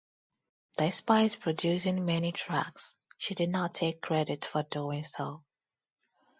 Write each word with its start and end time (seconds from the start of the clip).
Despite 0.79 1.39
producing 1.41 2.05
many 2.05 2.31
tracks, 2.31 2.95
she 3.19 3.35
did 3.35 3.51
not 3.51 3.75
take 3.75 4.01
credit 4.01 4.45
for 4.45 4.63
doing 4.63 5.03
so. 5.03 5.43